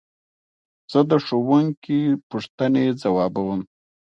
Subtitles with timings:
[0.91, 3.61] زه د ښوونکي پوښتنې ځوابوم.